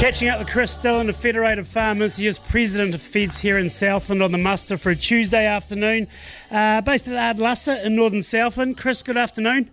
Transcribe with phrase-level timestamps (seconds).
[0.00, 2.16] Catching up with Chris Dillon of Federated Farmers.
[2.16, 6.08] He is president of Feds here in Southland on the muster for a Tuesday afternoon,
[6.50, 8.78] uh, based at Ardlussa in northern Southland.
[8.78, 9.70] Chris, good afternoon.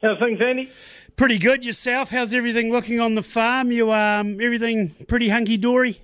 [0.00, 0.70] How's things, Andy?
[1.16, 2.10] Pretty good yourself.
[2.10, 3.72] How's everything looking on the farm?
[3.72, 6.00] You um, everything pretty hunky dory?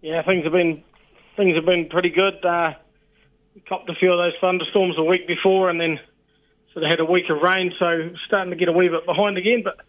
[0.00, 0.82] Yeah, things have been
[1.36, 2.42] things have been pretty good.
[2.42, 2.72] Uh,
[3.68, 6.00] copped a few of those thunderstorms a week before, and then
[6.72, 9.36] sort of had a week of rain, so starting to get a wee bit behind
[9.36, 9.60] again.
[9.62, 9.84] But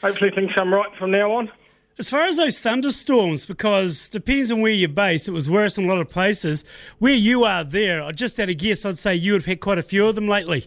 [0.00, 1.50] hopefully things come right from now on.
[1.98, 5.84] As far as those thunderstorms, because depends on where you're based, it was worse in
[5.84, 6.64] a lot of places.
[6.98, 9.76] Where you are there, I just had a guess, I'd say you have had quite
[9.78, 10.66] a few of them lately.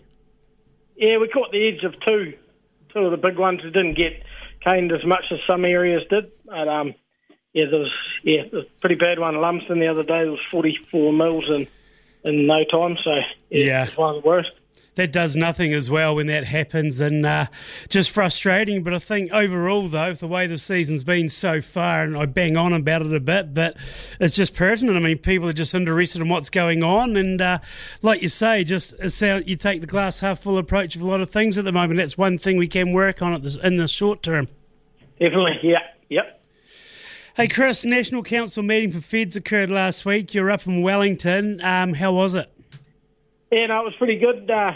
[0.96, 2.34] Yeah, we caught the edge of two,
[2.94, 3.62] two of the big ones.
[3.64, 4.24] that didn't get
[4.64, 6.32] caned as much as some areas did.
[6.46, 6.94] But um,
[7.54, 7.92] yeah, there was
[8.24, 10.22] yeah, there was a pretty bad one in Lumsden the other day.
[10.24, 11.68] There was 44 mils in
[12.24, 12.96] in no time.
[13.04, 13.12] So
[13.50, 13.84] yeah, Yeah.
[13.86, 14.52] it's one of the worst.
[14.96, 17.48] That does nothing as well when that happens, and uh,
[17.90, 18.84] just frustrating.
[18.84, 22.58] But I think overall, though, the way the season's been so far, and I bang
[22.58, 23.76] on about it a bit, but
[24.20, 24.96] it's just pertinent.
[24.96, 27.60] I mean, people are just interested in what's going on, and uh,
[28.04, 31.22] like you say, just it's you take the glass half full approach of a lot
[31.22, 31.98] of things at the moment.
[31.98, 34.48] That's one thing we can work on at this, in the short term.
[35.20, 35.80] Definitely, yeah,
[36.10, 36.40] yep.
[37.36, 40.36] Hey, Chris, National Council meeting for Feds occurred last week.
[40.36, 41.60] You're up in Wellington.
[41.62, 42.48] Um, how was it?
[43.52, 44.50] Yeah, no, it was pretty good.
[44.50, 44.74] Uh,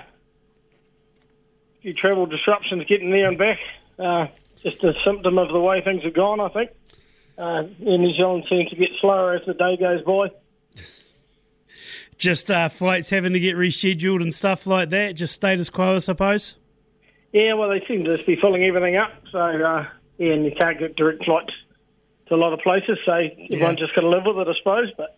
[1.82, 3.60] few travel disruptions getting there and back.
[4.00, 4.28] Uh,
[4.64, 6.72] just a symptom of the way things have gone, I think.
[7.38, 10.32] Uh, New Zealand seems to get slower as the day goes by.
[12.18, 15.14] Just uh, flights having to get rescheduled and stuff like that.
[15.14, 16.56] Just status quo, I suppose.
[17.32, 19.12] Yeah, well, they seem to just be filling everything up.
[19.32, 19.86] So, uh,
[20.18, 21.54] yeah, and you can't get direct flights
[22.28, 22.98] to a lot of places.
[23.06, 24.92] So everyone's just got to live with it, I suppose.
[24.98, 25.18] But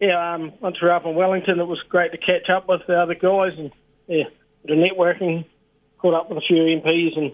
[0.00, 2.82] yeah, um, once we were up in Wellington, it was great to catch up with
[2.86, 3.70] the other guys and
[4.06, 4.24] yeah,
[4.64, 5.44] the networking.
[5.98, 7.32] Caught up with a few MPs and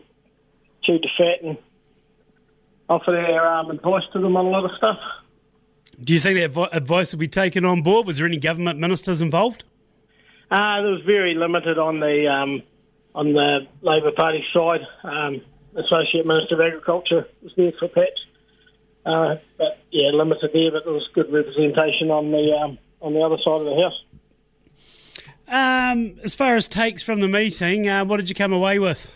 [0.83, 1.59] chewed the fat and
[2.89, 4.99] offered our um, advice to them on a lot of stuff.
[6.03, 8.07] Do you think that advice will be taken on board?
[8.07, 9.65] Was there any government ministers involved?
[10.51, 12.63] Uh, there was very limited on the um,
[13.15, 14.81] on the Labour Party side.
[15.03, 15.41] Um,
[15.77, 18.19] Associate Minister of Agriculture was there for patch,
[19.07, 20.71] uh, but yeah, limited there.
[20.71, 24.05] But there was good representation on the um, on the other side of the house.
[25.49, 29.11] Um, as far as takes from the meeting, uh, what did you come away with?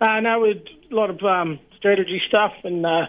[0.00, 3.06] Uh, no, we had a lot of um, strategy stuff, and uh,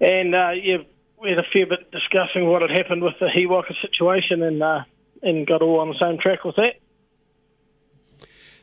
[0.00, 0.78] and uh, yeah,
[1.22, 4.62] we had a fair bit discussing what had happened with the He Waka situation, and
[4.62, 4.80] uh,
[5.22, 6.74] and got all on the same track with that.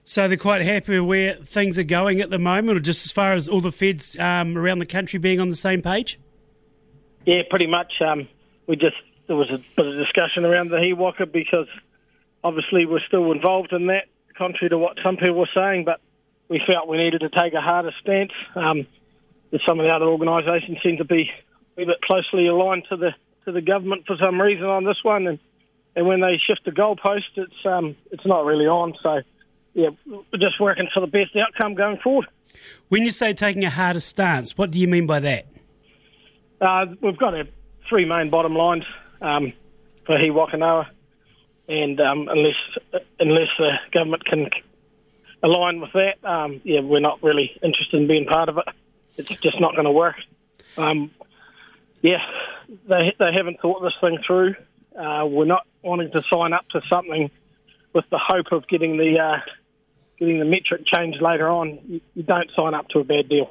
[0.03, 3.11] So they're quite happy with where things are going at the moment, or just as
[3.11, 6.19] far as all the feds um, around the country being on the same page?
[7.25, 7.93] Yeah, pretty much.
[8.01, 8.27] Um,
[8.67, 11.67] we just there was a bit of discussion around the He Waka because
[12.43, 14.05] obviously we're still involved in that,
[14.37, 15.85] contrary to what some people were saying.
[15.85, 16.01] But
[16.49, 18.31] we felt we needed to take a harder stance.
[18.55, 18.87] Um,
[19.65, 21.29] some of the other organisations seem to be
[21.77, 23.11] a bit closely aligned to the
[23.45, 25.39] to the government for some reason on this one, and
[25.95, 28.93] and when they shift the goalpost, it's um it's not really on.
[29.01, 29.21] So
[29.73, 32.27] yeah, we're just working for the best outcome going forward.
[32.89, 35.45] When you say taking a harder stance, what do you mean by that?
[36.59, 37.45] Uh, we've got our
[37.89, 38.83] three main bottom lines
[39.21, 39.53] um,
[40.05, 40.87] for He Wakanoa,
[41.71, 42.55] and um, unless
[43.19, 44.49] unless the government can
[45.41, 48.65] align with that, um, yeah, we're not really interested in being part of it.
[49.17, 50.15] It's just not going to work.
[50.77, 51.11] Um,
[52.01, 52.19] yeah,
[52.87, 54.55] they they haven't thought this thing through.
[54.97, 57.31] Uh, we're not wanting to sign up to something
[57.93, 59.37] with the hope of getting the uh,
[60.19, 61.79] getting the metric changed later on.
[61.87, 63.49] You, you don't sign up to a bad deal.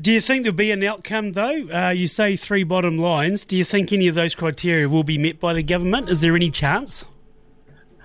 [0.00, 1.68] Do you think there'll be an outcome, though?
[1.72, 3.46] Uh, you say three bottom lines.
[3.46, 6.10] Do you think any of those criteria will be met by the government?
[6.10, 7.06] Is there any chance?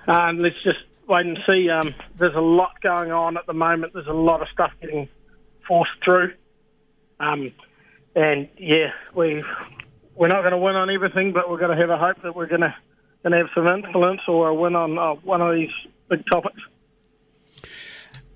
[0.06, 0.78] Um, let's just
[1.08, 1.68] wait and see.
[1.70, 3.92] Um, there's a lot going on at the moment.
[3.94, 5.08] There's a lot of stuff getting
[5.66, 6.32] forced through.
[7.20, 7.52] Um,
[8.14, 9.42] and yeah, we
[10.14, 12.36] we're not going to win on everything, but we're going to have a hope that
[12.36, 12.74] we're going to
[13.22, 15.70] going to have some influence or a win on uh, one of these
[16.08, 16.60] big topics.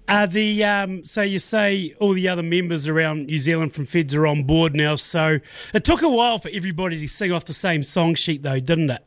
[0.09, 4.15] Are the um, so you say all the other members around New Zealand from Feds
[4.15, 4.95] are on board now?
[4.95, 5.39] So
[5.75, 8.89] it took a while for everybody to sing off the same song sheet, though, didn't
[8.89, 9.05] it?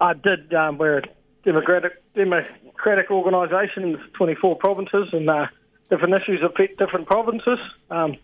[0.00, 0.52] I did.
[0.52, 1.02] Um, we're
[1.44, 5.46] democratic democratic organisation in 24 provinces, and uh,
[5.90, 7.58] different issues affect different provinces.
[7.90, 8.16] Um,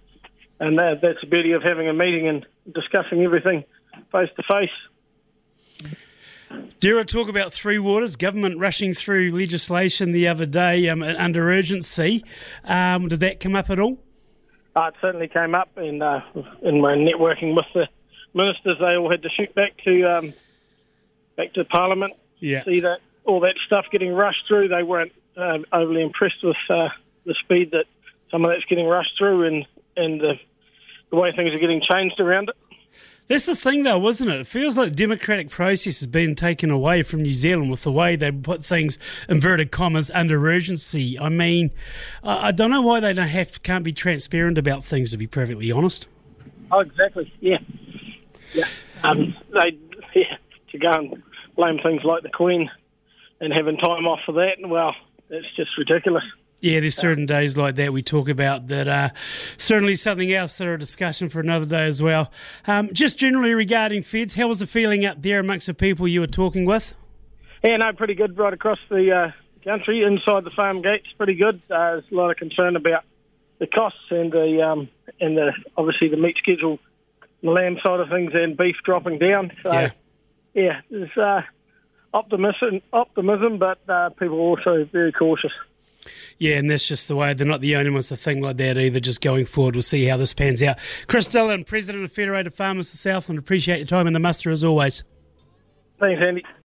[0.59, 3.65] and that, that's the beauty of having a meeting and discussing everything
[4.13, 4.71] face to face.
[6.81, 8.17] Dare I talk about Three Waters?
[8.17, 12.25] Government rushing through legislation the other day um, under urgency.
[12.65, 13.99] Um, did that come up at all?
[14.75, 16.21] Uh, it certainly came up, and uh,
[16.63, 17.89] in my networking with the
[18.35, 20.35] ministers, they all had to shoot back to um,
[21.37, 22.13] back to Parliament.
[22.39, 22.65] Yeah.
[22.65, 24.69] See that all that stuff getting rushed through.
[24.69, 26.89] They weren't uh, overly impressed with uh,
[27.25, 27.87] the speed that
[28.31, 29.67] some of that's getting rushed through, and
[29.97, 30.35] and the
[31.11, 32.57] the way things are getting changed around it.
[33.29, 34.41] That's the thing, though, isn't it?
[34.41, 37.91] It feels like the democratic process has been taken away from New Zealand with the
[37.91, 41.19] way they put things, inverted commas, under urgency.
[41.19, 41.73] I mean,
[42.23, 45.11] I don't know why they don't have can't be transparent about things.
[45.11, 46.07] To be perfectly honest.
[46.71, 47.33] Oh, exactly.
[47.41, 47.59] Yeah,
[48.55, 48.67] yeah.
[49.03, 49.77] Um, they
[50.15, 50.37] yeah
[50.71, 51.23] to go and
[51.57, 52.71] blame things like the Queen
[53.41, 54.57] and having time off for that.
[54.67, 54.95] Well,
[55.31, 56.25] it's just ridiculous.
[56.61, 58.89] Yeah, there's certain days like that we talk about that.
[58.89, 59.11] Uh,
[59.59, 62.31] certainly something else that are a discussion for another day as well.
[62.67, 66.21] Um, just generally regarding feds, how was the feeling up there amongst the people you
[66.21, 66.95] were talking with?
[67.63, 69.31] Yeah, no, pretty good right across the uh,
[69.65, 70.03] country.
[70.03, 71.61] Inside the farm gates, pretty good.
[71.71, 73.05] Uh, there's a lot of concern about
[73.59, 74.89] the costs and the um,
[75.21, 76.79] and the obviously the meat schedule,
[77.43, 79.53] the lamb side of things, and beef dropping down.
[79.67, 79.91] So Yeah.
[80.57, 81.43] Yeah, there's uh,
[82.15, 85.53] optimism, optimism, but uh, people are also very cautious.
[86.39, 87.35] Yeah, and that's just the way.
[87.35, 89.01] They're not the only ones to think like that either.
[89.01, 90.79] Just going forward, we'll see how this pans out.
[91.09, 94.65] Chris Dillon, President of Federated Farmers of Southland, appreciate your time in the muster as
[94.65, 95.05] always.
[96.01, 96.43] Thanks, Andy.